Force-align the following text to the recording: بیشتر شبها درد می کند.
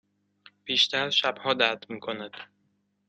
بیشتر 0.65 1.09
شبها 1.09 1.53
درد 1.53 1.89
می 1.89 1.99
کند. 1.99 2.31